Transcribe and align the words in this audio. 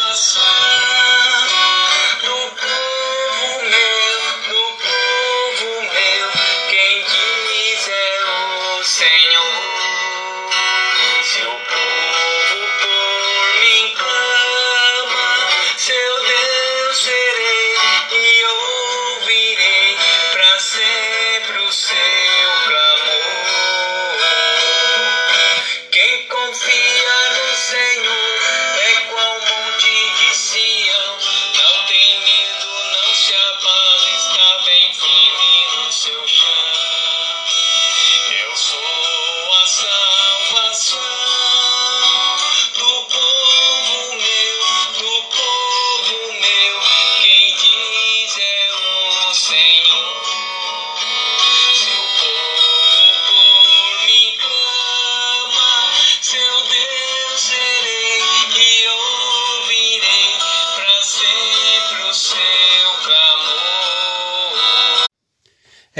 the 0.00 0.14
sun. 0.14 0.67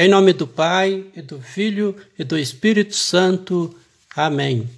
Em 0.01 0.07
nome 0.07 0.33
do 0.33 0.47
Pai, 0.47 1.07
e 1.17 1.21
do 1.21 1.41
Filho 1.41 1.97
e 2.17 2.23
do 2.23 2.39
Espírito 2.39 2.95
Santo. 2.95 3.77
Amém. 4.15 4.71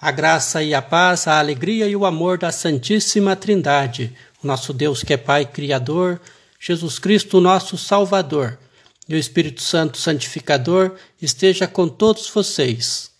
A 0.00 0.12
graça 0.12 0.62
e 0.62 0.72
a 0.72 0.80
paz, 0.80 1.26
a 1.26 1.40
alegria 1.40 1.88
e 1.88 1.96
o 1.96 2.06
amor 2.06 2.38
da 2.38 2.52
Santíssima 2.52 3.34
Trindade, 3.34 4.16
o 4.40 4.46
nosso 4.46 4.72
Deus 4.72 5.02
que 5.02 5.12
é 5.12 5.16
Pai 5.16 5.44
Criador, 5.44 6.20
Jesus 6.60 7.00
Cristo, 7.00 7.40
nosso 7.40 7.76
Salvador, 7.76 8.60
e 9.08 9.14
o 9.16 9.18
Espírito 9.18 9.60
Santo 9.60 9.98
Santificador 9.98 10.94
esteja 11.20 11.66
com 11.66 11.88
todos 11.88 12.30
vocês. 12.30 13.10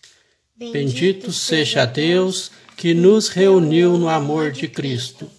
Bendito, 0.55 0.71
Bendito 0.71 1.31
seja 1.33 1.83
Deus 1.83 2.49
que 2.77 2.93
nos 2.93 3.27
reuniu 3.27 3.97
no 3.97 4.07
amor 4.07 4.53
de 4.53 4.69
Cristo. 4.69 5.29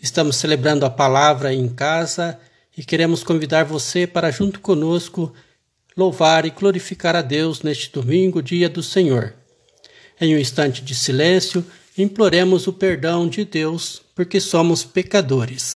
Estamos 0.00 0.36
celebrando 0.36 0.86
a 0.86 0.90
palavra 0.90 1.52
em 1.52 1.68
casa 1.68 2.40
e 2.76 2.84
queremos 2.84 3.22
convidar 3.22 3.64
você 3.64 4.06
para, 4.06 4.30
junto 4.30 4.60
conosco, 4.60 5.32
louvar 5.96 6.46
e 6.46 6.50
glorificar 6.50 7.14
a 7.14 7.22
Deus 7.22 7.62
neste 7.62 7.92
domingo, 7.92 8.42
dia 8.42 8.68
do 8.68 8.82
Senhor. 8.82 9.34
Em 10.20 10.34
um 10.34 10.38
instante 10.38 10.82
de 10.82 10.94
silêncio, 10.94 11.64
imploremos 11.96 12.66
o 12.66 12.72
perdão 12.72 13.28
de 13.28 13.44
Deus, 13.44 14.02
porque 14.14 14.40
somos 14.40 14.84
pecadores. 14.84 15.72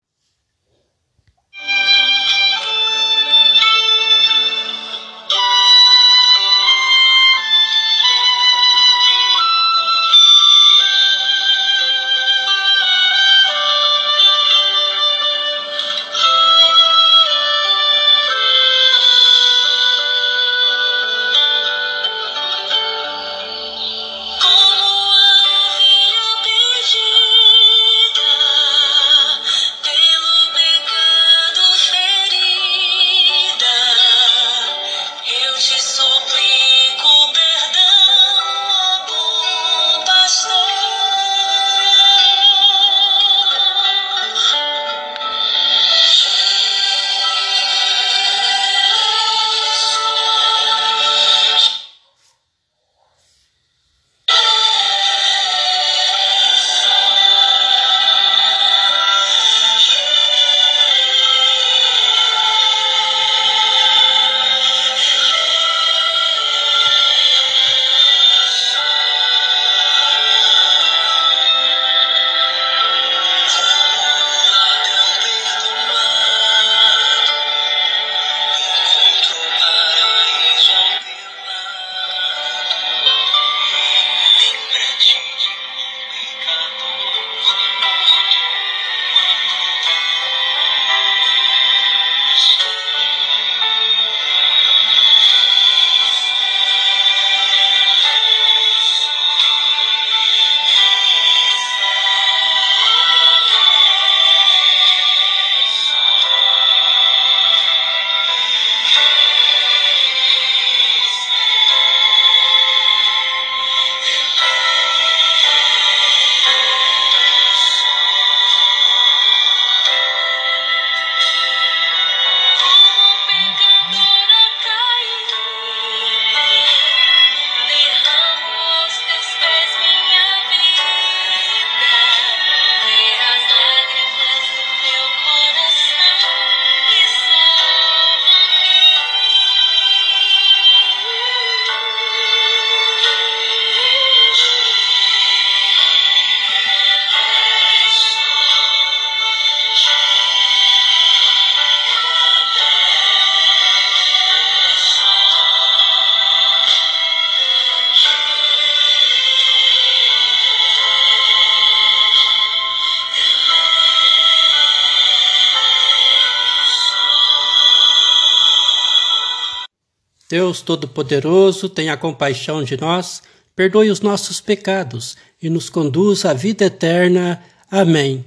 Deus 170.36 170.60
Todo-Poderoso, 170.60 171.66
tenha 171.66 171.96
compaixão 171.96 172.62
de 172.62 172.78
nós, 172.78 173.22
perdoe 173.56 173.88
os 173.88 174.02
nossos 174.02 174.38
pecados 174.38 175.16
e 175.42 175.48
nos 175.48 175.70
conduz 175.70 176.26
à 176.26 176.34
vida 176.34 176.66
eterna. 176.66 177.42
Amém. 177.70 178.22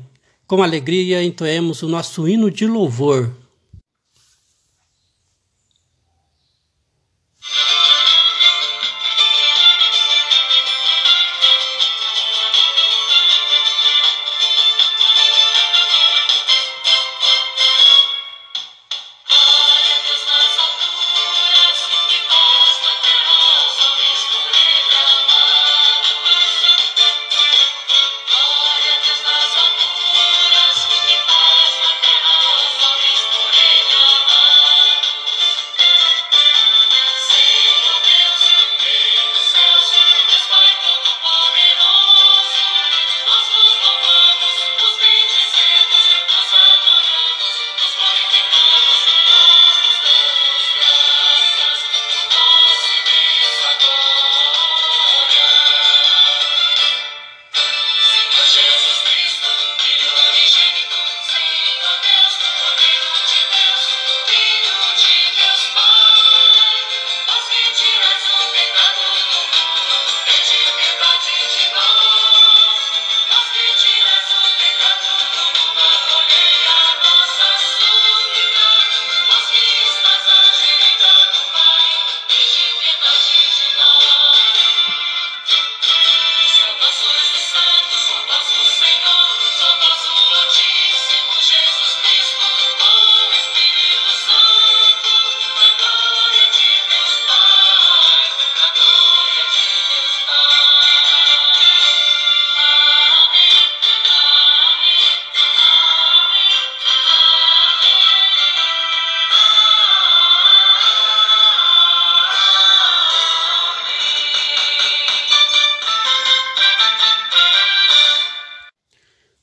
Com 0.48 0.64
alegria 0.64 1.24
entoemos 1.24 1.84
o 1.84 1.88
nosso 1.88 2.28
hino 2.28 2.50
de 2.50 2.66
louvor. 2.66 3.32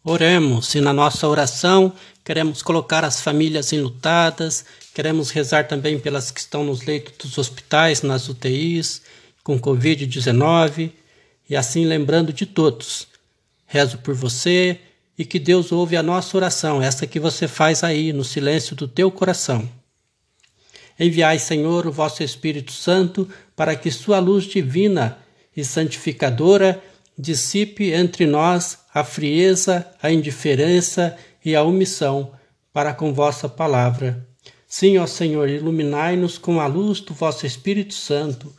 Oremos 0.08 0.72
e 0.76 0.80
na 0.80 0.92
nossa 0.92 1.26
oração 1.26 1.92
queremos 2.24 2.62
colocar 2.62 3.02
as 3.02 3.20
famílias 3.20 3.72
enlutadas, 3.72 4.64
queremos 4.94 5.30
rezar 5.30 5.66
também 5.66 5.98
pelas 5.98 6.30
que 6.30 6.38
estão 6.38 6.62
nos 6.62 6.82
leitos 6.82 7.12
dos 7.16 7.36
hospitais, 7.38 8.02
nas 8.02 8.28
UTIs, 8.28 9.02
com 9.42 9.58
Covid-19 9.58 10.92
e 11.50 11.56
assim 11.56 11.84
lembrando 11.84 12.32
de 12.32 12.46
todos. 12.46 13.08
Rezo 13.66 13.98
por 13.98 14.14
você 14.14 14.78
e 15.18 15.24
que 15.24 15.40
Deus 15.40 15.72
ouve 15.72 15.96
a 15.96 16.04
nossa 16.04 16.36
oração, 16.36 16.80
essa 16.80 17.04
que 17.04 17.18
você 17.18 17.48
faz 17.48 17.82
aí 17.82 18.12
no 18.12 18.22
silêncio 18.22 18.76
do 18.76 18.86
teu 18.86 19.10
coração. 19.10 19.68
Enviai, 21.00 21.40
Senhor, 21.40 21.84
o 21.84 21.90
vosso 21.90 22.22
Espírito 22.22 22.70
Santo 22.70 23.28
para 23.56 23.74
que 23.74 23.90
sua 23.90 24.20
luz 24.20 24.44
divina 24.44 25.18
e 25.56 25.64
santificadora 25.64 26.80
dissipe 27.18 27.90
entre 27.92 28.24
nós 28.24 28.78
a 28.96 29.04
frieza, 29.04 29.86
a 30.02 30.10
indiferença 30.10 31.18
e 31.44 31.54
a 31.54 31.62
omissão 31.62 32.32
para 32.72 32.94
com 32.94 33.12
vossa 33.12 33.46
palavra. 33.46 34.26
Sim, 34.66 34.96
ó 34.96 35.06
Senhor, 35.06 35.50
iluminai-nos 35.50 36.38
com 36.38 36.62
a 36.62 36.66
luz 36.66 37.00
do 37.00 37.12
vosso 37.12 37.44
Espírito 37.44 37.92
Santo. 37.92 38.50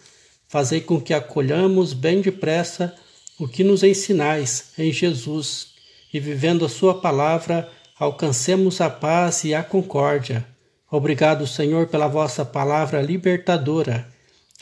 Fazei 0.48 0.80
com 0.80 1.02
que 1.02 1.12
acolhamos 1.12 1.92
bem 1.92 2.22
depressa 2.22 2.94
o 3.40 3.48
que 3.48 3.64
nos 3.64 3.82
ensinais 3.82 4.74
em 4.78 4.94
Jesus 4.94 5.70
e, 6.14 6.20
vivendo 6.20 6.66
a 6.66 6.70
Sua 6.70 7.02
palavra, 7.02 7.68
alcancemos 8.00 8.80
a 8.80 8.92
paz 8.92 9.44
e 9.44 9.56
a 9.56 9.64
concórdia. 9.64 10.46
Obrigado, 10.92 11.48
Senhor, 11.48 11.88
pela 11.88 12.08
vossa 12.08 12.46
palavra 12.46 13.02
libertadora. 13.02 14.08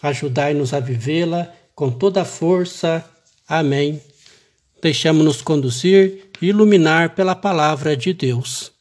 Ajudai-nos 0.01 0.73
a 0.73 0.79
vivê-la 0.79 1.53
com 1.75 1.91
toda 1.91 2.21
a 2.21 2.25
força 2.25 3.03
Amém. 3.45 4.01
Deixamos-nos 4.85 5.41
conduzir 5.41 6.29
e 6.39 6.45
iluminar 6.45 7.15
pela 7.15 7.35
palavra 7.35 7.97
de 7.97 8.13
Deus. 8.13 8.71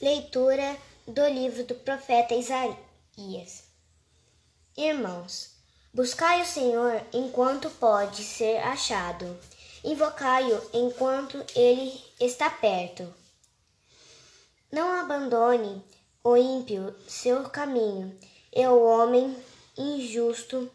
Leitura 0.00 0.78
do 1.06 1.28
livro 1.28 1.64
do 1.64 1.74
profeta 1.74 2.32
Isaías. 2.34 3.64
Irmãos, 4.74 5.50
buscai 5.92 6.40
o 6.40 6.46
Senhor 6.46 7.02
enquanto 7.12 7.68
pode 7.68 8.24
ser 8.24 8.56
achado, 8.60 9.38
invocai-o 9.84 10.58
enquanto 10.72 11.44
ele 11.54 11.92
está 12.18 12.48
perto. 12.48 13.06
Não 14.72 14.98
abandone 14.98 15.84
o 16.24 16.38
ímpio 16.38 16.94
seu 17.06 17.42
caminho, 17.50 18.18
e 18.50 18.66
o 18.66 18.82
homem 18.82 19.36
injusto 19.76 20.70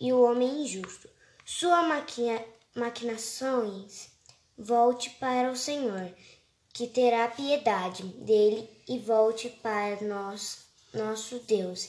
e 0.00 0.12
o 0.12 0.22
homem 0.22 0.62
injusto. 0.62 1.08
Sua 1.44 1.82
maquina, 1.82 2.44
maquinações 2.74 4.10
volte 4.56 5.10
para 5.10 5.50
o 5.50 5.56
Senhor, 5.56 6.12
que 6.72 6.86
terá 6.86 7.28
piedade 7.28 8.02
dele 8.02 8.68
e 8.88 8.98
volte 8.98 9.48
para 9.48 10.00
nós, 10.02 10.66
nosso 10.92 11.38
Deus, 11.40 11.88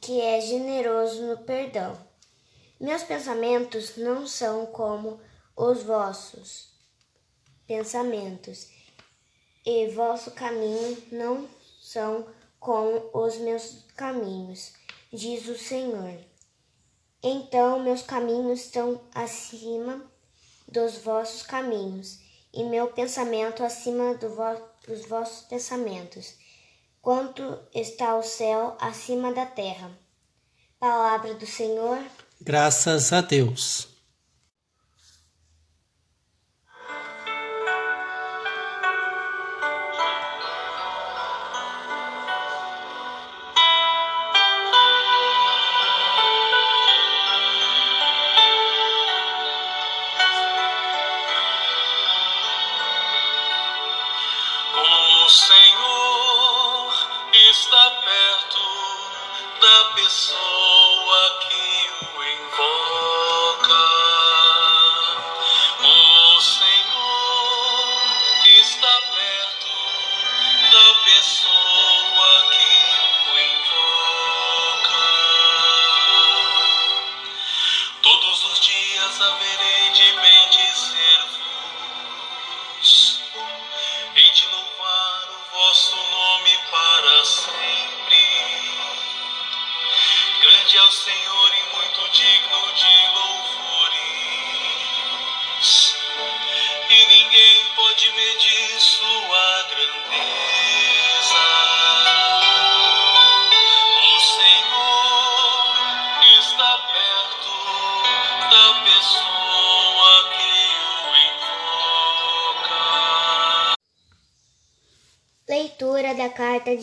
que 0.00 0.20
é 0.20 0.40
generoso 0.40 1.22
no 1.26 1.38
perdão. 1.38 1.98
Meus 2.80 3.02
pensamentos 3.02 3.96
não 3.96 4.26
são 4.26 4.66
como 4.66 5.20
os 5.56 5.82
vossos 5.82 6.72
pensamentos, 7.66 8.68
e 9.64 9.88
vosso 9.90 10.32
caminho 10.32 11.00
não 11.12 11.48
são 11.80 12.26
com 12.62 13.10
os 13.12 13.38
meus 13.38 13.84
caminhos, 13.96 14.72
diz 15.12 15.48
o 15.48 15.58
Senhor. 15.58 16.16
Então 17.20 17.80
meus 17.80 18.02
caminhos 18.02 18.60
estão 18.60 19.00
acima 19.12 20.00
dos 20.68 20.98
vossos 20.98 21.42
caminhos, 21.42 22.20
e 22.54 22.62
meu 22.62 22.86
pensamento 22.92 23.64
acima 23.64 24.14
do 24.14 24.28
vo 24.28 24.72
dos 24.86 25.06
vossos 25.06 25.44
pensamentos. 25.46 26.34
Quanto 27.00 27.58
está 27.74 28.16
o 28.16 28.22
céu 28.22 28.76
acima 28.80 29.32
da 29.32 29.46
terra. 29.46 29.90
Palavra 30.78 31.34
do 31.34 31.46
Senhor. 31.46 31.98
Graças 32.40 33.12
a 33.12 33.20
Deus. 33.20 33.91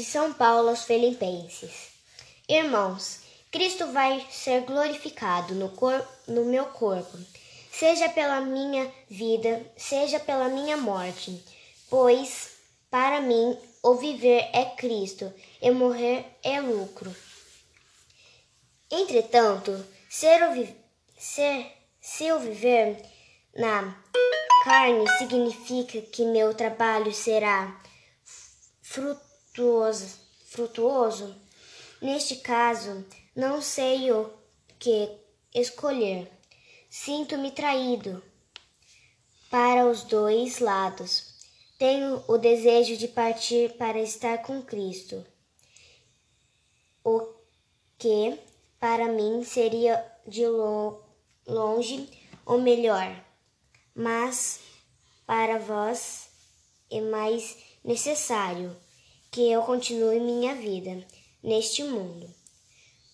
São 0.09 0.33
Paulo 0.33 0.69
aos 0.69 0.85
Filipenses. 0.85 1.89
Irmãos, 2.47 3.19
Cristo 3.51 3.91
vai 3.91 4.25
ser 4.31 4.61
glorificado 4.61 5.53
no, 5.53 5.69
cor 5.69 6.03
no 6.27 6.45
meu 6.45 6.65
corpo, 6.65 7.15
seja 7.71 8.09
pela 8.09 8.41
minha 8.41 8.91
vida, 9.07 9.63
seja 9.77 10.19
pela 10.19 10.49
minha 10.49 10.75
morte, 10.77 11.39
pois 11.91 12.49
para 12.89 13.21
mim 13.21 13.55
o 13.83 13.93
viver 13.93 14.49
é 14.51 14.65
Cristo 14.75 15.31
e 15.61 15.69
morrer 15.69 16.25
é 16.41 16.59
lucro. 16.59 17.15
Entretanto, 18.89 19.85
ser 20.09 20.41
o 20.41 20.67
ser, 21.19 21.71
se 22.01 22.25
eu 22.25 22.39
viver 22.39 22.99
na 23.55 23.95
carne 24.63 25.07
significa 25.19 26.01
que 26.01 26.25
meu 26.25 26.55
trabalho 26.55 27.13
será 27.13 27.79
frutuoso, 29.53 30.19
frutuoso. 30.45 31.35
Neste 32.01 32.37
caso, 32.37 33.05
não 33.35 33.61
sei 33.61 34.11
o 34.11 34.31
que 34.77 35.09
escolher. 35.53 36.31
Sinto-me 36.89 37.51
traído 37.51 38.23
para 39.49 39.85
os 39.85 40.03
dois 40.03 40.59
lados. 40.59 41.35
Tenho 41.77 42.23
o 42.27 42.37
desejo 42.37 42.97
de 42.97 43.07
partir 43.07 43.73
para 43.77 43.99
estar 43.99 44.39
com 44.39 44.61
Cristo, 44.61 45.25
o 47.03 47.25
que 47.97 48.37
para 48.79 49.07
mim 49.07 49.43
seria 49.43 50.05
de 50.27 50.45
longe 51.47 52.09
o 52.45 52.57
melhor, 52.57 53.23
mas 53.95 54.59
para 55.25 55.57
vós 55.57 56.29
é 56.91 56.99
mais 56.99 57.57
necessário 57.81 58.75
que 59.31 59.51
eu 59.51 59.61
continue 59.63 60.19
minha 60.19 60.55
vida 60.55 61.05
neste 61.43 61.83
mundo. 61.83 62.29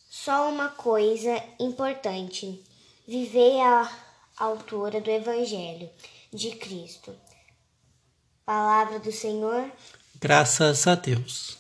Só 0.09 0.49
uma 0.49 0.69
coisa 0.69 1.43
importante: 1.59 2.63
viver 3.07 3.59
à 3.61 3.91
altura 4.37 5.01
do 5.01 5.09
Evangelho 5.09 5.89
de 6.33 6.51
Cristo. 6.51 7.15
Palavra 8.45 8.99
do 8.99 9.11
Senhor. 9.11 9.71
Graças 10.19 10.87
a 10.87 10.95
Deus. 10.95 11.57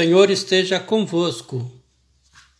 Senhor 0.00 0.30
esteja 0.30 0.80
convosco. 0.80 1.70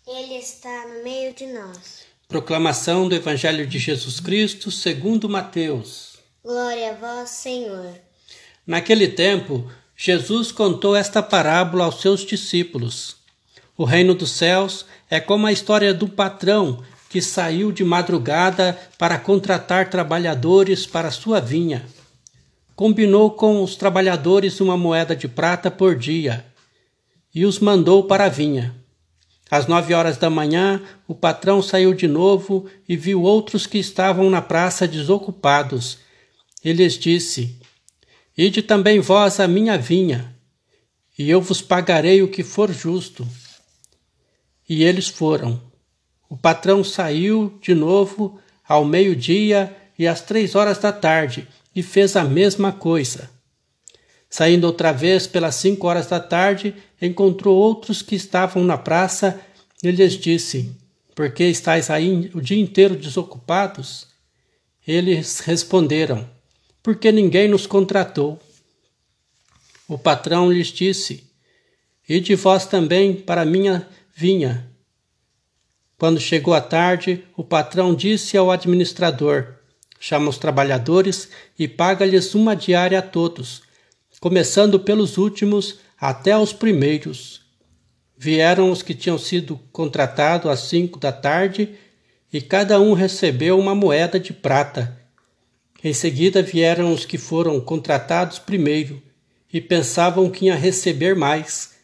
Ele 0.07 0.35
está 0.35 0.87
no 0.89 1.03
meio 1.03 1.33
de 1.33 1.47
nós. 1.47 2.03
Proclamação 2.29 3.09
do 3.09 3.15
Evangelho 3.15 3.67
de 3.67 3.79
Jesus 3.79 4.21
Cristo 4.21 4.71
segundo 4.71 5.27
Mateus. 5.27 6.19
Glória 6.45 6.91
a 6.91 6.95
vós, 6.97 7.31
Senhor. 7.31 7.95
Naquele 8.67 9.09
tempo, 9.09 9.73
Jesus 9.97 10.53
contou 10.53 10.95
esta 10.95 11.23
parábola 11.23 11.87
aos 11.87 12.03
seus 12.03 12.27
discípulos. 12.27 13.17
O 13.75 13.85
reino 13.85 14.15
dos 14.15 14.33
céus 14.33 14.85
é 15.09 15.19
como 15.19 15.47
a 15.47 15.53
história 15.53 15.95
do 15.95 16.11
patrão 16.11 16.85
que 17.09 17.23
saiu 17.23 17.73
de 17.73 17.83
madrugada 17.83 18.79
para 18.99 19.19
contratar 19.19 19.89
trabalhadores 19.89 20.85
para 20.85 21.11
sua 21.11 21.41
vinha. 21.41 21.87
Combinou 22.77 23.31
com 23.31 23.63
os 23.63 23.77
trabalhadores 23.77 24.61
uma 24.61 24.77
moeda 24.77 25.17
de 25.17 25.27
prata 25.27 25.71
por 25.71 25.97
dia 25.97 26.50
e 27.35 27.45
os 27.45 27.59
mandou 27.59 28.05
para 28.05 28.25
a 28.25 28.29
vinha. 28.29 28.75
Às 29.51 29.67
nove 29.67 29.93
horas 29.95 30.17
da 30.17 30.31
manhã, 30.31 30.81
o 31.09 31.15
patrão 31.15 31.61
saiu 31.61 31.93
de 31.93 32.07
novo 32.07 32.67
e 32.89 32.97
viu 32.97 33.23
outros 33.23 33.67
que 33.67 33.79
estavam 33.79 34.31
na 34.31 34.41
praça 34.41 34.87
desocupados. 34.87 35.99
E 36.65 36.73
lhes 36.73 36.95
disse: 36.95 37.59
Ide 38.37 38.63
também 38.63 39.01
vós 39.01 39.41
à 39.41 39.49
minha 39.49 39.77
vinha, 39.77 40.35
e 41.19 41.29
eu 41.29 41.41
vos 41.41 41.61
pagarei 41.61 42.23
o 42.23 42.29
que 42.29 42.45
for 42.45 42.73
justo. 42.73 43.27
E 44.69 44.85
eles 44.85 45.09
foram. 45.09 45.61
O 46.29 46.37
patrão 46.37 46.85
saiu 46.85 47.59
de 47.61 47.75
novo 47.75 48.39
ao 48.67 48.85
meio-dia 48.85 49.77
e 49.99 50.07
às 50.07 50.21
três 50.21 50.55
horas 50.55 50.79
da 50.79 50.93
tarde 50.93 51.49
e 51.75 51.83
fez 51.83 52.15
a 52.15 52.23
mesma 52.23 52.71
coisa. 52.71 53.29
Saindo 54.31 54.69
outra 54.69 54.93
vez 54.93 55.27
pelas 55.27 55.57
cinco 55.57 55.89
horas 55.89 56.07
da 56.07 56.21
tarde, 56.21 56.73
encontrou 57.03 57.59
outros 57.59 58.01
que 58.01 58.15
estavam 58.15 58.63
na 58.63 58.79
praça 58.79 59.41
e 59.83 59.91
lhes 59.91 60.13
disse: 60.13 60.71
Por 61.17 61.33
que 61.33 61.43
estáis 61.43 61.91
aí 61.91 62.31
o 62.33 62.41
dia 62.41 62.61
inteiro 62.61 62.95
desocupados? 62.95 64.07
Eles 64.87 65.41
responderam: 65.41 66.31
Porque 66.81 67.11
ninguém 67.11 67.49
nos 67.49 67.67
contratou. 67.67 68.39
O 69.89 69.99
patrão 69.99 70.53
lhes 70.53 70.69
disse: 70.69 71.25
Ide 72.09 72.37
vós 72.37 72.67
também 72.67 73.15
para 73.15 73.45
minha 73.45 73.89
vinha. 74.15 74.71
Quando 75.99 76.21
chegou 76.21 76.55
a 76.55 76.61
tarde, 76.61 77.25
o 77.37 77.43
patrão 77.43 77.97
disse 77.97 78.37
ao 78.37 78.49
administrador: 78.49 79.57
Chama 79.99 80.31
os 80.31 80.39
trabalhadores 80.39 81.29
e 81.59 81.67
paga-lhes 81.67 82.33
uma 82.33 82.55
diária 82.55 83.01
a 83.01 83.03
todos 83.03 83.69
começando 84.21 84.79
pelos 84.79 85.17
últimos 85.17 85.79
até 85.99 86.37
os 86.37 86.53
primeiros. 86.53 87.41
Vieram 88.19 88.71
os 88.71 88.83
que 88.83 88.95
tinham 88.95 89.17
sido 89.17 89.59
contratados 89.73 90.50
às 90.50 90.61
cinco 90.61 90.99
da 90.99 91.11
tarde 91.11 91.71
e 92.31 92.39
cada 92.43 92.79
um 92.79 92.93
recebeu 92.93 93.59
uma 93.59 93.75
moeda 93.75 94.21
de 94.21 94.35
prata. 94.35 95.00
Em 95.83 95.95
seguida 95.95 96.43
vieram 96.43 96.93
os 96.93 97.07
que 97.07 97.17
foram 97.17 97.59
contratados 97.62 98.39
primeiro 98.39 99.03
e 99.50 99.59
pensavam 99.59 100.31
que 100.31 100.45
ia 100.45 100.55
receber 100.55 101.17
mais, 101.17 101.77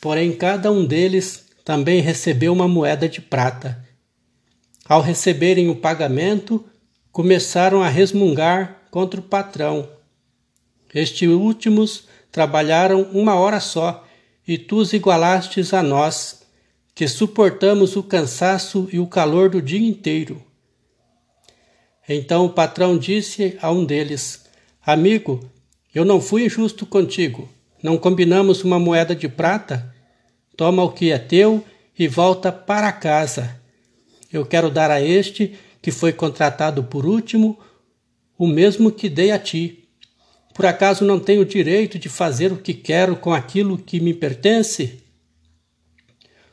porém 0.00 0.30
cada 0.32 0.70
um 0.70 0.84
deles 0.86 1.46
também 1.64 2.00
recebeu 2.00 2.52
uma 2.52 2.68
moeda 2.68 3.08
de 3.08 3.20
prata. 3.20 3.84
Ao 4.84 5.02
receberem 5.02 5.68
o 5.68 5.74
pagamento, 5.74 6.64
começaram 7.10 7.82
a 7.82 7.88
resmungar 7.88 8.82
contra 8.92 9.18
o 9.18 9.24
patrão 9.24 9.88
estes 10.94 11.28
últimos 11.28 12.08
trabalharam 12.30 13.02
uma 13.12 13.34
hora 13.34 13.60
só, 13.60 14.06
e 14.46 14.58
tu 14.58 14.76
os 14.76 14.92
igualastes 14.92 15.72
a 15.72 15.82
nós, 15.82 16.42
que 16.94 17.06
suportamos 17.06 17.96
o 17.96 18.02
cansaço 18.02 18.88
e 18.92 18.98
o 18.98 19.06
calor 19.06 19.48
do 19.48 19.62
dia 19.62 19.80
inteiro. 19.80 20.42
Então 22.08 22.46
o 22.46 22.50
patrão 22.50 22.98
disse 22.98 23.56
a 23.62 23.70
um 23.70 23.84
deles: 23.84 24.44
Amigo, 24.84 25.40
eu 25.94 26.04
não 26.04 26.20
fui 26.20 26.44
injusto 26.44 26.84
contigo. 26.84 27.48
Não 27.82 27.96
combinamos 27.96 28.62
uma 28.64 28.78
moeda 28.78 29.14
de 29.14 29.28
prata? 29.28 29.94
Toma 30.56 30.82
o 30.82 30.92
que 30.92 31.10
é 31.10 31.18
teu 31.18 31.64
e 31.98 32.06
volta 32.08 32.52
para 32.52 32.92
casa. 32.92 33.60
Eu 34.32 34.44
quero 34.44 34.70
dar 34.70 34.90
a 34.90 35.00
este, 35.00 35.54
que 35.80 35.90
foi 35.90 36.12
contratado 36.12 36.84
por 36.84 37.06
último, 37.06 37.58
o 38.36 38.46
mesmo 38.46 38.92
que 38.92 39.08
dei 39.08 39.30
a 39.30 39.38
ti. 39.38 39.88
Por 40.60 40.66
acaso 40.66 41.06
não 41.06 41.18
tenho 41.18 41.42
direito 41.42 41.98
de 41.98 42.10
fazer 42.10 42.52
o 42.52 42.58
que 42.58 42.74
quero 42.74 43.16
com 43.16 43.32
aquilo 43.32 43.78
que 43.78 43.98
me 43.98 44.12
pertence? 44.12 45.02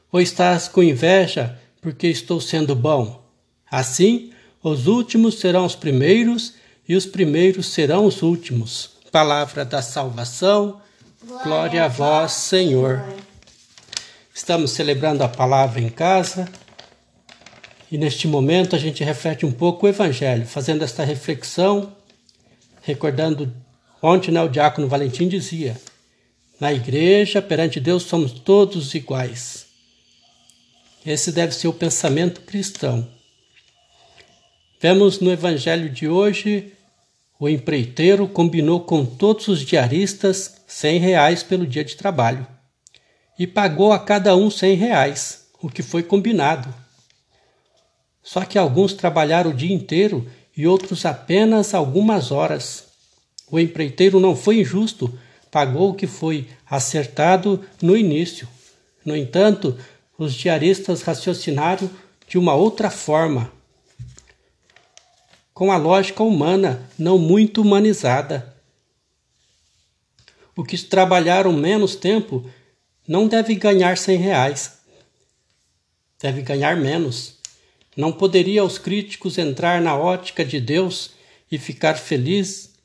Ou 0.10 0.22
estás 0.22 0.70
com 0.70 0.82
inveja 0.82 1.60
porque 1.82 2.08
estou 2.08 2.40
sendo 2.40 2.74
bom? 2.74 3.22
Assim, 3.70 4.32
os 4.64 4.88
últimos 4.88 5.42
serão 5.42 5.66
os 5.66 5.76
primeiros 5.76 6.54
e 6.88 6.96
os 6.96 7.06
primeiros 7.06 7.66
serão 7.66 8.06
os 8.06 8.22
últimos. 8.22 8.92
Palavra 9.12 9.66
da 9.66 9.82
salvação. 9.82 10.80
Glória, 11.22 11.44
Glória 11.44 11.84
a 11.84 11.88
vós, 11.90 12.32
Senhor. 12.32 13.04
Estamos 14.34 14.72
celebrando 14.72 15.22
a 15.22 15.28
palavra 15.28 15.82
em 15.82 15.90
casa. 15.90 16.48
E 17.92 17.98
neste 17.98 18.26
momento 18.26 18.74
a 18.74 18.80
gente 18.80 19.04
reflete 19.04 19.46
um 19.46 19.52
pouco 19.52 19.86
o 19.86 19.90
Evangelho, 19.90 20.48
fazendo 20.48 20.86
esta 20.86 21.04
reflexão, 21.04 21.94
recordando 22.82 23.67
Ontem 24.02 24.32
né, 24.32 24.42
o 24.42 24.48
diácono 24.48 24.88
Valentim 24.88 25.28
dizia: 25.28 25.80
na 26.60 26.74
igreja, 26.74 27.42
perante 27.42 27.80
Deus, 27.80 28.04
somos 28.04 28.32
todos 28.32 28.94
iguais. 28.94 29.68
Esse 31.06 31.32
deve 31.32 31.54
ser 31.54 31.68
o 31.68 31.74
pensamento 31.74 32.42
cristão. 32.42 33.08
Vemos 34.80 35.20
no 35.20 35.32
evangelho 35.32 35.90
de 35.90 36.08
hoje 36.08 36.74
o 37.40 37.48
empreiteiro 37.48 38.28
combinou 38.28 38.82
com 38.82 39.06
todos 39.06 39.48
os 39.48 39.62
diaristas 39.62 40.62
cem 40.66 41.00
reais 41.00 41.44
pelo 41.44 41.68
dia 41.68 41.86
de 41.86 41.96
trabalho 41.96 42.48
e 43.38 43.46
pagou 43.46 43.94
a 43.94 44.00
cada 44.00 44.36
um 44.36 44.50
cem 44.50 44.76
reais, 44.76 45.48
o 45.62 45.70
que 45.70 45.84
foi 45.84 46.02
combinado. 46.02 46.74
Só 48.24 48.44
que 48.44 48.58
alguns 48.58 48.94
trabalharam 48.94 49.52
o 49.52 49.54
dia 49.54 49.74
inteiro 49.74 50.28
e 50.56 50.66
outros 50.66 51.06
apenas 51.06 51.76
algumas 51.76 52.32
horas. 52.32 52.87
O 53.50 53.60
empreiteiro 53.60 54.20
não 54.20 54.36
foi 54.36 54.60
injusto, 54.60 55.18
pagou 55.50 55.92
o 55.92 55.94
que 55.94 56.06
foi 56.06 56.48
acertado 56.70 57.64
no 57.82 57.96
início. 57.96 58.48
No 59.06 59.16
entanto, 59.16 59.78
os 60.18 60.34
diaristas 60.34 61.02
raciocinaram 61.02 61.90
de 62.28 62.38
uma 62.38 62.54
outra 62.54 62.90
forma, 62.90 63.52
com 65.54 65.72
a 65.72 65.78
lógica 65.78 66.22
humana 66.22 66.88
não 67.00 67.18
muito 67.18 67.62
humanizada. 67.62 68.56
O 70.56 70.64
que 70.64 70.78
trabalharam 70.78 71.54
menos 71.54 71.96
tempo 71.96 72.48
não 73.08 73.28
deve 73.28 73.56
ganhar 73.56 73.98
cem 73.98 74.18
reais, 74.18 74.74
deve 76.22 76.42
ganhar 76.42 76.76
menos. 76.76 77.38
Não 77.96 78.12
poderia 78.12 78.64
os 78.64 78.78
críticos 78.78 79.38
entrar 79.38 79.82
na 79.82 79.98
ótica 79.98 80.44
de 80.44 80.60
Deus 80.60 81.12
e 81.52 81.58
ficar 81.58 81.96
feliz 81.96 82.77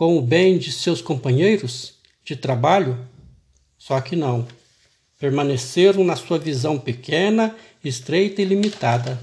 com 0.00 0.16
o 0.16 0.22
bem 0.22 0.56
de 0.56 0.72
seus 0.72 1.02
companheiros 1.02 1.92
de 2.24 2.34
trabalho? 2.34 3.06
Só 3.76 4.00
que 4.00 4.16
não. 4.16 4.48
Permaneceram 5.18 6.02
na 6.02 6.16
sua 6.16 6.38
visão 6.38 6.78
pequena, 6.78 7.54
estreita 7.84 8.40
e 8.40 8.46
limitada. 8.46 9.20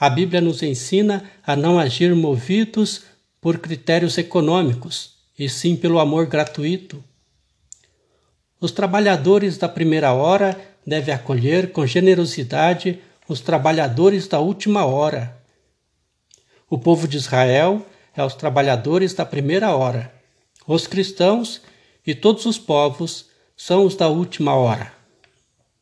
A 0.00 0.08
Bíblia 0.08 0.40
nos 0.40 0.62
ensina 0.62 1.30
a 1.46 1.54
não 1.54 1.78
agir 1.78 2.14
movidos 2.14 3.02
por 3.38 3.58
critérios 3.58 4.16
econômicos, 4.16 5.16
e 5.38 5.50
sim 5.50 5.76
pelo 5.76 5.98
amor 5.98 6.24
gratuito. 6.24 7.04
Os 8.58 8.72
trabalhadores 8.72 9.58
da 9.58 9.68
primeira 9.68 10.14
hora 10.14 10.58
devem 10.86 11.14
acolher 11.14 11.72
com 11.72 11.86
generosidade 11.86 13.00
os 13.28 13.42
trabalhadores 13.42 14.26
da 14.26 14.40
última 14.40 14.86
hora. 14.86 15.36
O 16.70 16.78
povo 16.78 17.06
de 17.06 17.18
Israel 17.18 17.86
é 18.16 18.20
aos 18.20 18.34
trabalhadores 18.34 19.12
da 19.12 19.26
primeira 19.26 19.76
hora. 19.76 20.12
Os 20.66 20.86
cristãos 20.86 21.60
e 22.06 22.14
todos 22.14 22.46
os 22.46 22.58
povos 22.58 23.26
são 23.56 23.84
os 23.84 23.94
da 23.94 24.08
última 24.08 24.54
hora. 24.54 24.92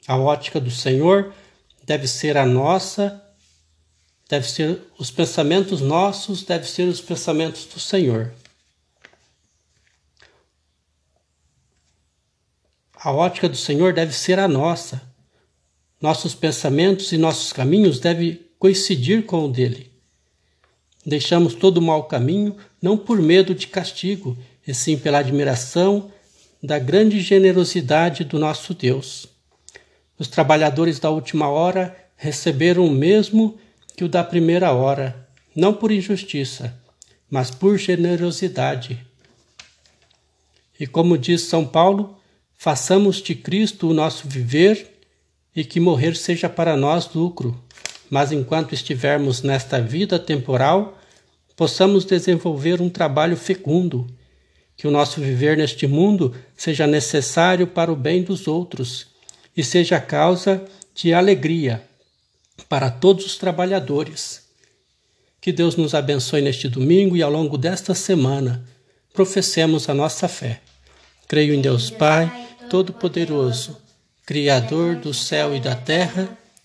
A 0.06 0.18
ótica 0.18 0.60
do 0.60 0.70
Senhor 0.70 1.32
deve 1.84 2.06
ser 2.08 2.36
a 2.36 2.44
nossa, 2.44 3.22
deve 4.28 4.50
ser 4.50 4.82
os 4.98 5.10
pensamentos 5.10 5.80
nossos, 5.80 6.42
deve 6.42 6.68
ser 6.68 6.88
os 6.88 7.00
pensamentos 7.00 7.66
do 7.66 7.78
Senhor. 7.78 8.32
A 12.96 13.12
ótica 13.12 13.48
do 13.48 13.56
Senhor 13.56 13.92
deve 13.92 14.12
ser 14.12 14.38
a 14.38 14.48
nossa. 14.48 15.00
Nossos 16.00 16.34
pensamentos 16.34 17.12
e 17.12 17.18
nossos 17.18 17.52
caminhos 17.52 18.00
devem 18.00 18.44
coincidir 18.58 19.24
com 19.24 19.44
o 19.44 19.52
dele. 19.52 19.93
Deixamos 21.04 21.54
todo 21.54 21.78
o 21.78 21.82
mau 21.82 22.04
caminho, 22.04 22.56
não 22.80 22.96
por 22.96 23.20
medo 23.20 23.54
de 23.54 23.66
castigo, 23.66 24.36
e 24.66 24.72
sim 24.72 24.96
pela 24.96 25.18
admiração 25.18 26.10
da 26.62 26.78
grande 26.78 27.20
generosidade 27.20 28.24
do 28.24 28.38
nosso 28.38 28.72
Deus. 28.72 29.28
Os 30.18 30.28
trabalhadores 30.28 30.98
da 30.98 31.10
última 31.10 31.48
hora 31.48 31.94
receberam 32.16 32.86
o 32.86 32.90
mesmo 32.90 33.58
que 33.96 34.04
o 34.04 34.08
da 34.08 34.24
primeira 34.24 34.72
hora, 34.72 35.28
não 35.54 35.74
por 35.74 35.92
injustiça, 35.92 36.74
mas 37.30 37.50
por 37.50 37.76
generosidade. 37.76 39.04
E 40.78 40.86
como 40.86 41.18
diz 41.18 41.42
São 41.42 41.66
Paulo, 41.66 42.18
façamos 42.54 43.16
de 43.16 43.34
Cristo 43.34 43.88
o 43.88 43.94
nosso 43.94 44.26
viver 44.26 44.90
e 45.54 45.64
que 45.64 45.78
morrer 45.78 46.16
seja 46.16 46.48
para 46.48 46.76
nós 46.76 47.12
lucro, 47.14 47.62
mas 48.10 48.32
enquanto 48.32 48.74
estivermos 48.74 49.42
nesta 49.42 49.80
vida 49.80 50.18
temporal, 50.18 50.98
possamos 51.56 52.04
desenvolver 52.04 52.80
um 52.80 52.88
trabalho 52.88 53.36
fecundo 53.36 54.06
que 54.76 54.86
o 54.86 54.90
nosso 54.90 55.20
viver 55.20 55.56
neste 55.56 55.86
mundo 55.86 56.34
seja 56.56 56.86
necessário 56.86 57.66
para 57.66 57.92
o 57.92 57.96
bem 57.96 58.22
dos 58.22 58.48
outros 58.48 59.06
e 59.56 59.62
seja 59.62 60.00
causa 60.00 60.64
de 60.94 61.12
alegria 61.12 61.82
para 62.68 62.90
todos 62.90 63.24
os 63.24 63.36
trabalhadores. 63.36 64.44
Que 65.40 65.52
Deus 65.52 65.76
nos 65.76 65.94
abençoe 65.94 66.40
neste 66.40 66.68
domingo 66.68 67.16
e 67.16 67.22
ao 67.22 67.30
longo 67.30 67.56
desta 67.58 67.94
semana 67.94 68.64
professemos 69.12 69.88
a 69.88 69.94
nossa 69.94 70.26
fé. 70.26 70.60
Creio 71.28 71.54
em 71.54 71.60
Deus 71.60 71.90
Pai, 71.90 72.30
Todo-Poderoso, 72.68 73.76
Criador 74.26 74.96
do 74.96 75.12
céu 75.12 75.54
e 75.54 75.60
da 75.60 75.74
terra, 75.74 76.36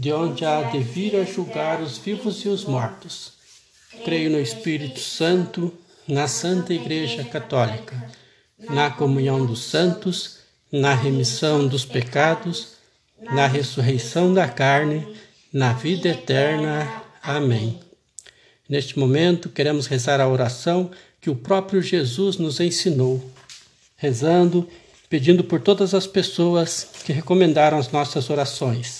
de 0.00 0.10
onde 0.14 0.46
há 0.46 0.62
de 0.62 0.78
vir 0.78 1.14
a 1.14 1.24
julgar 1.24 1.82
os 1.82 1.98
vivos 1.98 2.42
e 2.46 2.48
os 2.48 2.64
mortos. 2.64 3.34
Creio 4.02 4.30
no 4.30 4.40
Espírito 4.40 4.98
Santo, 4.98 5.70
na 6.08 6.26
Santa 6.26 6.72
Igreja 6.72 7.22
Católica, 7.22 8.10
na 8.70 8.90
comunhão 8.90 9.44
dos 9.44 9.62
santos, 9.62 10.38
na 10.72 10.94
remissão 10.94 11.68
dos 11.68 11.84
pecados, 11.84 12.76
na 13.20 13.46
ressurreição 13.46 14.32
da 14.32 14.48
carne, 14.48 15.06
na 15.52 15.74
vida 15.74 16.08
eterna. 16.08 16.90
Amém. 17.22 17.78
Neste 18.66 18.98
momento, 18.98 19.50
queremos 19.50 19.86
rezar 19.86 20.18
a 20.18 20.28
oração 20.28 20.90
que 21.20 21.28
o 21.28 21.36
próprio 21.36 21.82
Jesus 21.82 22.38
nos 22.38 22.58
ensinou, 22.58 23.22
rezando, 23.98 24.66
pedindo 25.10 25.44
por 25.44 25.60
todas 25.60 25.92
as 25.92 26.06
pessoas 26.06 26.88
que 27.04 27.12
recomendaram 27.12 27.76
as 27.76 27.92
nossas 27.92 28.30
orações. 28.30 28.99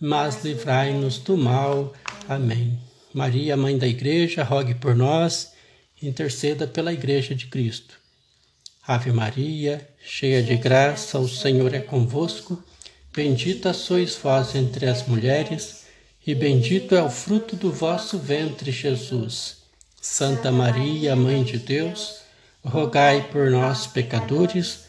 mas 0.00 0.42
livrai-nos 0.42 1.18
do 1.18 1.36
mal. 1.36 1.92
Amém. 2.26 2.78
Maria, 3.12 3.56
Mãe 3.56 3.76
da 3.76 3.86
Igreja, 3.86 4.42
rogue 4.42 4.74
por 4.74 4.94
nós, 4.96 5.52
interceda 6.02 6.66
pela 6.66 6.92
Igreja 6.92 7.34
de 7.34 7.46
Cristo. 7.46 7.98
Ave 8.86 9.12
Maria, 9.12 9.86
cheia 10.02 10.42
de 10.42 10.56
graça, 10.56 11.18
o 11.18 11.28
Senhor 11.28 11.74
é 11.74 11.80
convosco. 11.80 12.62
Bendita 13.12 13.72
sois 13.72 14.16
vós 14.16 14.54
entre 14.54 14.86
as 14.86 15.06
mulheres, 15.06 15.84
e 16.26 16.34
bendito 16.34 16.94
é 16.94 17.02
o 17.02 17.10
fruto 17.10 17.56
do 17.56 17.70
vosso 17.70 18.18
ventre, 18.18 18.70
Jesus. 18.70 19.58
Santa 20.00 20.50
Maria, 20.50 21.14
Mãe 21.14 21.42
de 21.42 21.58
Deus, 21.58 22.20
rogai 22.64 23.28
por 23.30 23.50
nós, 23.50 23.86
pecadores, 23.86 24.84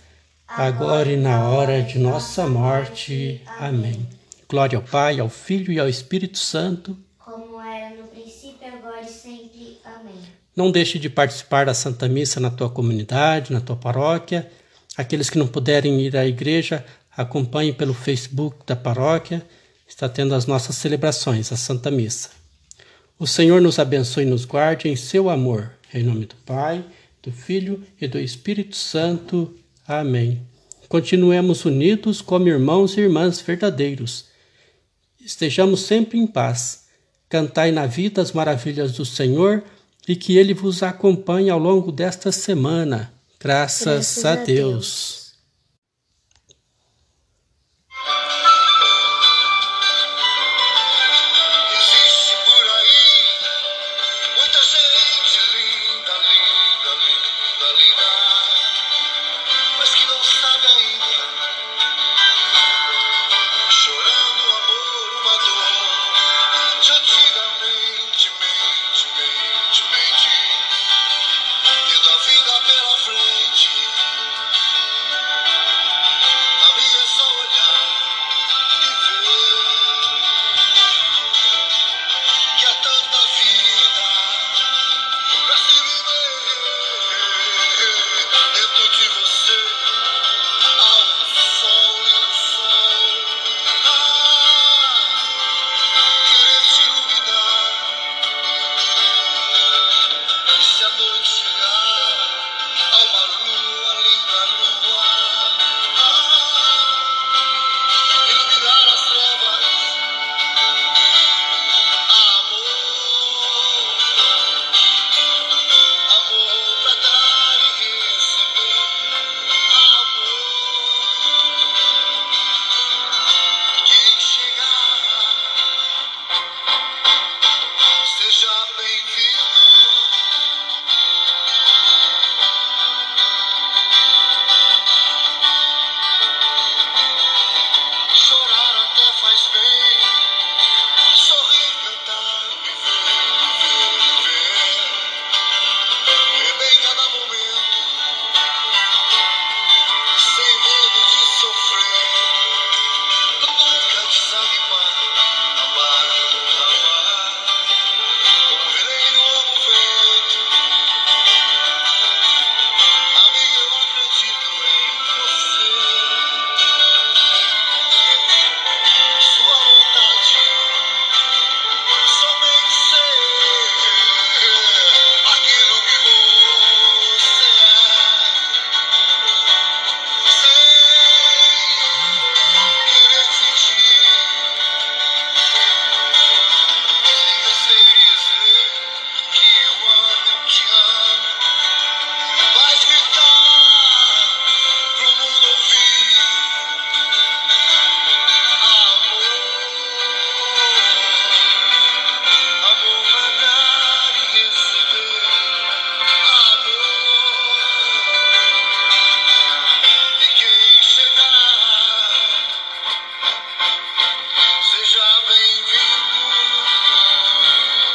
agora 0.48 1.12
e 1.12 1.18
na 1.18 1.50
hora 1.50 1.82
de 1.82 2.00
nossa 2.00 2.48
morte. 2.48 3.42
Amém. 3.60 4.21
Glória 4.52 4.78
ao 4.78 4.84
Pai, 4.84 5.18
ao 5.18 5.30
Filho 5.30 5.72
e 5.72 5.80
ao 5.80 5.88
Espírito 5.88 6.38
Santo 6.38 6.98
Não 10.54 10.70
deixe 10.70 11.00
de 11.00 11.10
participar 11.10 11.68
da 11.68 11.74
Santa 11.74 12.10
Missa 12.10 12.38
na 12.38 12.50
tua 12.50 12.70
comunidade, 12.70 13.54
na 13.54 13.62
tua 13.62 13.78
paróquia. 13.78 14.52
Aqueles 14.98 15.30
que 15.30 15.38
não 15.38 15.48
puderem 15.48 16.02
ir 16.02 16.18
à 16.18 16.28
igreja, 16.28 16.84
acompanhem 17.16 17.74
pelo 17.74 17.94
Facebook 17.94 18.58
da 18.68 18.76
paróquia. 18.76 19.42
Está 19.88 20.10
tendo 20.10 20.36
as 20.36 20.46
nossas 20.46 20.76
celebrações, 20.76 21.50
a 21.54 21.56
Santa 21.56 21.90
Missa. 21.90 22.32
O 23.18 23.26
Senhor 23.26 23.62
nos 23.62 23.80
abençoe 23.80 24.26
e 24.26 24.30
nos 24.30 24.44
guarde 24.44 24.90
em 24.90 24.98
seu 24.98 25.30
amor. 25.30 25.72
Em 25.94 26.04
nome 26.04 26.26
do 26.26 26.36
Pai, 26.46 26.84
do 27.24 27.32
Filho 27.32 27.82
e 28.02 28.06
do 28.06 28.20
Espírito 28.20 28.76
Santo. 28.76 29.58
Amém. 29.88 30.46
Continuemos 30.90 31.64
unidos 31.64 32.22
como 32.22 32.50
irmãos 32.50 32.98
e 32.98 33.00
irmãs 33.00 33.40
verdadeiros. 33.40 34.30
Estejamos 35.24 35.82
sempre 35.82 36.18
em 36.18 36.28
paz. 36.28 36.86
Cantai 37.30 37.72
na 37.72 37.86
vida 37.86 38.22
as 38.22 38.32
maravilhas 38.32 38.92
do 38.94 39.06
Senhor 39.06 39.64
e 40.08 40.16
que 40.16 40.38
Ele 40.38 40.54
vos 40.54 40.84
acompanhe 40.84 41.50
ao 41.50 41.60
longo 41.60 41.92
desta 41.92 42.32
semana. 42.32 43.14
Graças, 43.40 43.86
Graças 43.86 44.26
a, 44.26 44.36
Deus. 44.36 44.46
Deus. 44.46 45.21